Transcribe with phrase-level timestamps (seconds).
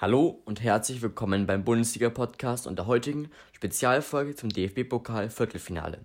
[0.00, 5.98] Hallo und herzlich willkommen beim Bundesliga-Podcast und der heutigen Spezialfolge zum DFB-Pokal-Viertelfinale.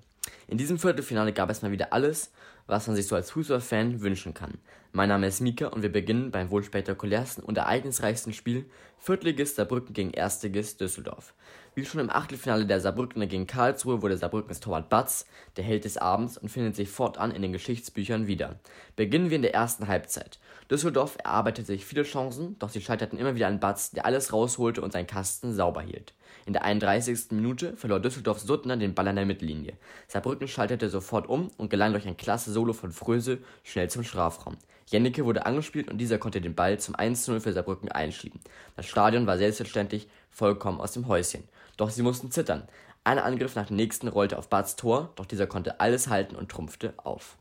[0.50, 2.34] In diesem Viertelfinale gab es mal wieder alles,
[2.68, 4.58] was man sich so als Fußballfan wünschen kann.
[4.92, 8.66] Mein Name ist Mika und wir beginnen beim wohl spektakulärsten und ereignisreichsten Spiel
[8.98, 11.34] Viertligist Saarbrücken gegen Erstligist Düsseldorf.
[11.76, 15.26] Wie schon im Achtelfinale der Saarbrückener gegen Karlsruhe wurde Saarbrückens Torwart Batz
[15.58, 18.60] der Held des Abends und findet sich fortan in den Geschichtsbüchern wieder.
[18.96, 20.40] Beginnen wir in der ersten Halbzeit.
[20.72, 24.82] Düsseldorf erarbeitete sich viele Chancen, doch sie scheiterten immer wieder an Batz, der alles rausholte
[24.82, 26.14] und seinen Kasten sauber hielt.
[26.46, 27.32] In der 31.
[27.32, 29.74] Minute verlor Düsseldorf Suttner den Ball an der Mittellinie.
[30.08, 34.58] Saarbrücken schaltete sofort um und gelang durch ein klasse Solo von Fröse schnell zum Strafraum.
[34.88, 38.40] Jennecke wurde angespielt und dieser konnte den Ball zum 1-0 für Saarbrücken einschieben.
[38.78, 41.44] Das Stadion war selbstverständlich vollkommen aus dem Häuschen.
[41.76, 42.68] Doch sie mussten zittern.
[43.04, 46.50] Ein Angriff nach dem nächsten rollte auf Barts Tor, doch dieser konnte alles halten und
[46.50, 47.36] trumpfte auf.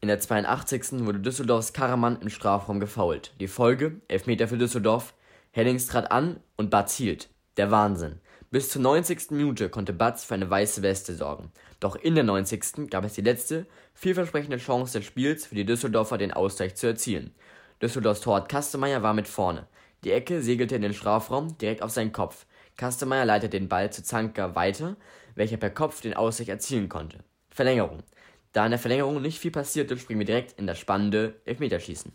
[0.00, 1.06] In der 82.
[1.06, 3.32] wurde Düsseldorfs Karaman im Strafraum gefoult.
[3.38, 5.14] Die Folge: Elfmeter für Düsseldorf.
[5.52, 7.28] Hennings trat an und Batz hielt.
[7.58, 8.20] Der Wahnsinn.
[8.52, 9.30] Bis zur 90.
[9.30, 11.52] Minute konnte Batz für eine weiße Weste sorgen.
[11.78, 12.90] Doch in der 90.
[12.90, 17.32] gab es die letzte, vielversprechende Chance des Spiels für die Düsseldorfer den Ausgleich zu erzielen.
[17.80, 19.68] Düsseldorfs Torwart Kastemeyer war mit vorne.
[20.02, 22.44] Die Ecke segelte in den Strafraum direkt auf seinen Kopf.
[22.76, 24.96] Kastemeyer leitete den Ball zu Zanka weiter,
[25.36, 27.18] welcher per Kopf den Ausgleich erzielen konnte.
[27.50, 28.02] Verlängerung.
[28.52, 32.12] Da in der Verlängerung nicht viel passierte, springen wir direkt in das spannende Elfmeterschießen.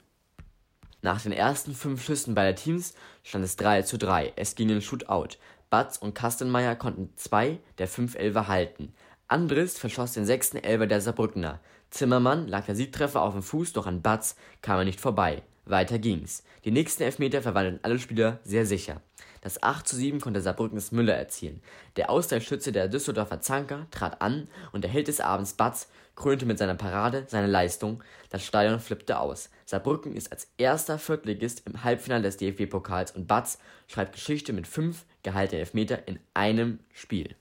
[1.05, 4.33] Nach den ersten fünf Schüssen beider Teams stand es 3 zu 3.
[4.37, 5.37] Es ging in Shootout.
[5.69, 8.91] Batz und Kastenmeier konnten zwei der fünf Elfer halten.
[9.27, 11.59] Andrist verschoss den sechsten Elfer der Saarbrückner.
[11.91, 15.43] Zimmermann lag der Siegtreffer auf dem Fuß, doch an Batz kam er nicht vorbei.
[15.65, 16.43] Weiter ging's.
[16.63, 19.01] Die nächsten Elfmeter verwandelten alle Spieler sehr sicher.
[19.41, 21.61] Das 8 zu 7 konnte Saarbrückens Müller erzielen.
[21.97, 26.57] Der Ausgleichsschütze der Düsseldorfer Zanker trat an und der Held des Abends Batz krönte mit
[26.57, 28.03] seiner Parade seine Leistung.
[28.29, 29.49] Das Stadion flippte aus.
[29.65, 35.05] Saarbrücken ist als erster Viertligist im Halbfinale des DFB-Pokals und Batz schreibt Geschichte mit fünf
[35.23, 37.35] gehaltenen Elfmeter in einem Spiel.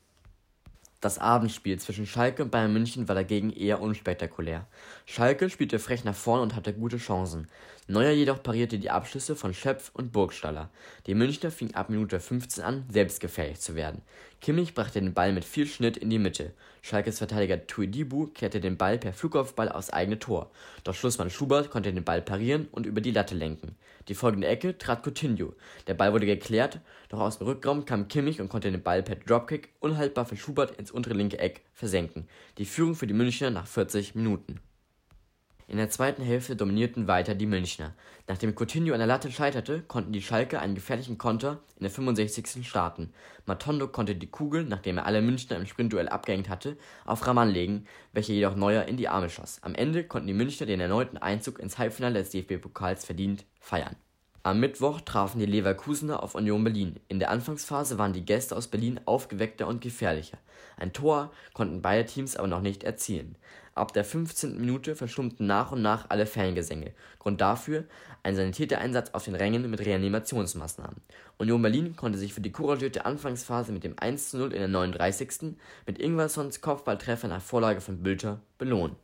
[1.04, 4.66] Das Abendspiel zwischen Schalke und Bayern München war dagegen eher unspektakulär.
[5.04, 7.46] Schalke spielte frech nach vorn und hatte gute Chancen.
[7.86, 10.70] Neuer jedoch parierte die Abschlüsse von Schöpf und Burgstaller.
[11.06, 14.00] Die Münchner fingen ab Minute 15 an, selbstgefährlich zu werden.
[14.40, 16.54] Kimmich brachte den Ball mit viel Schnitt in die Mitte.
[16.80, 20.50] Schalkes Verteidiger Tuidibu kehrte den Ball per Flugkopfball aufs eigene Tor.
[20.82, 23.76] Doch Schlussmann Schubert konnte den Ball parieren und über die Latte lenken.
[24.08, 25.52] Die folgende Ecke trat Coutinho.
[25.86, 26.80] Der Ball wurde geklärt,
[27.10, 30.70] doch aus dem Rückraum kam Kimmich und konnte den Ball per Dropkick unhaltbar für Schubert
[30.78, 32.28] ins untere linke Eck versenken.
[32.56, 34.60] Die Führung für die Münchner nach 40 Minuten.
[35.66, 37.94] In der zweiten Hälfte dominierten weiter die Münchner.
[38.28, 42.68] Nachdem Coutinho an der Latte scheiterte, konnten die Schalke einen gefährlichen Konter in der 65.
[42.68, 43.14] starten.
[43.46, 46.76] Matondo konnte die Kugel, nachdem er alle Münchner im Sprintduell abgehängt hatte,
[47.06, 49.58] auf Raman legen, welcher jedoch Neuer in die Arme schoss.
[49.62, 53.96] Am Ende konnten die Münchner den erneuten Einzug ins Halbfinale des DFB-Pokals verdient feiern.
[54.46, 57.00] Am Mittwoch trafen die Leverkusener auf Union Berlin.
[57.08, 60.36] In der Anfangsphase waren die Gäste aus Berlin aufgeweckter und gefährlicher.
[60.76, 63.36] Ein Tor konnten beide Teams aber noch nicht erzielen.
[63.74, 64.60] Ab der 15.
[64.60, 66.92] Minute verstummten nach und nach alle Fangesänge.
[67.18, 67.84] Grund dafür
[68.22, 71.00] ein Sanitätereinsatz auf den Rängen mit Reanimationsmaßnahmen.
[71.38, 75.56] Union Berlin konnte sich für die couragierte Anfangsphase mit dem 1:0 in der 39.
[75.86, 78.94] mit Ingwerssons Kopfballtreffer nach Vorlage von Bülter belohnen.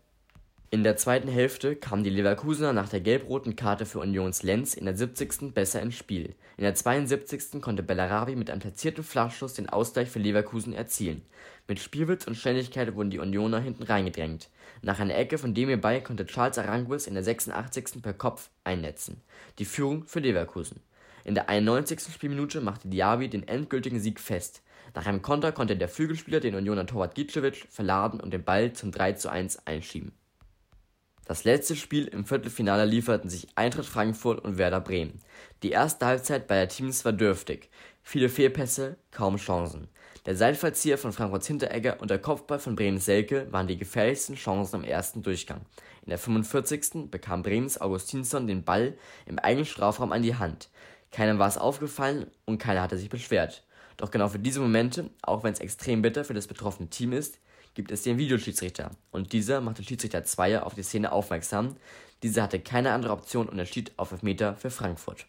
[0.72, 4.84] In der zweiten Hälfte kamen die Leverkusener nach der gelb-roten Karte für Unions Lenz in
[4.84, 5.52] der 70.
[5.52, 6.36] besser ins Spiel.
[6.56, 7.60] In der 72.
[7.60, 11.22] konnte Bellarabi mit einem platzierten Flachschuss den Ausgleich für Leverkusen erzielen.
[11.66, 14.48] Mit Spielwitz und Schnelligkeit wurden die Unioner hinten reingedrängt.
[14.82, 18.02] Nach einer Ecke von Demir Bay konnte Charles Aranguis in der 86.
[18.02, 19.20] per Kopf einnetzen.
[19.58, 20.80] Die Führung für Leverkusen.
[21.24, 22.12] In der 91.
[22.12, 24.62] Spielminute machte Diaby den endgültigen Sieg fest.
[24.94, 28.90] Nach einem Konter konnte der Flügelspieler den Unioner Torwart Gicevic verladen und den Ball zum
[28.90, 30.12] 3:1 einschieben.
[31.26, 35.20] Das letzte Spiel im Viertelfinale lieferten sich Eintracht Frankfurt und Werder Bremen.
[35.62, 37.70] Die erste Halbzeit beider Teams war dürftig.
[38.02, 39.86] Viele Fehlpässe, kaum Chancen.
[40.26, 44.76] Der Seitfallzieher von Frankfurts Hinteregger und der Kopfball von Bremens Selke waren die gefährlichsten Chancen
[44.76, 45.62] am ersten Durchgang.
[46.02, 47.10] In der 45.
[47.10, 50.68] bekam Bremens Augustinsson den Ball im eigenen Strafraum an die Hand.
[51.10, 53.64] Keinem war es aufgefallen und keiner hatte sich beschwert.
[53.96, 57.38] Doch genau für diese Momente, auch wenn es extrem bitter für das betroffene Team ist,
[57.72, 61.76] gibt es den Videoschiedsrichter und dieser macht den Schiedsrichter Zweier auf die Szene aufmerksam.
[62.22, 65.26] Dieser hatte keine andere Option und entschied auf Elfmeter für Frankfurt.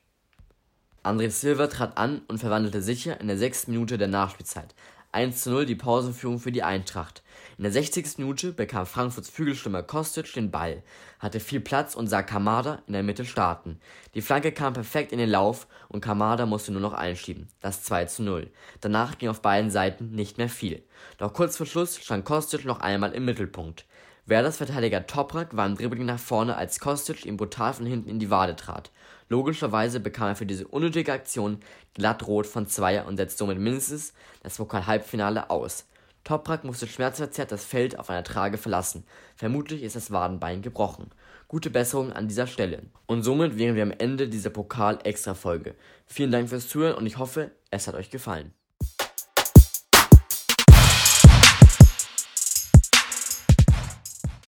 [1.04, 4.76] André Silva trat an und verwandelte sicher in der sechsten Minute der Nachspielzeit.
[5.14, 7.24] 1 zu 0 die Pausenführung für die Eintracht.
[7.58, 8.20] In der 60.
[8.20, 10.84] Minute bekam Frankfurts Flügelstürmer Kostic den Ball,
[11.18, 13.80] hatte viel Platz und sah Kamada in der Mitte starten.
[14.14, 17.48] Die Flanke kam perfekt in den Lauf und Kamada musste nur noch einschieben.
[17.62, 18.52] Das 2 zu 0.
[18.80, 20.84] Danach ging auf beiden Seiten nicht mehr viel.
[21.18, 23.86] Doch kurz vor Schluss stand Kostic noch einmal im Mittelpunkt.
[24.28, 28.20] Werders Verteidiger Toprak war im Dribbling nach vorne, als Kostic ihm brutal von hinten in
[28.20, 28.92] die Wade trat.
[29.30, 31.60] Logischerweise bekam er für diese unnötige Aktion
[31.96, 34.14] glatt rot von Zweier und setzte somit mindestens
[34.44, 35.86] das Pokal-Halbfinale aus.
[36.24, 41.10] Toprak musste schmerzverzerrt das Feld auf einer Trage verlassen, vermutlich ist das Wadenbein gebrochen.
[41.48, 42.84] Gute Besserung an dieser Stelle.
[43.08, 45.74] Und somit wären wir am Ende dieser Pokal-Extra-Folge.
[46.06, 48.54] Vielen Dank fürs Zuhören und ich hoffe, es hat euch gefallen.